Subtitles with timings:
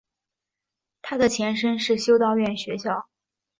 [1.03, 3.07] 它的前身是修道院学校。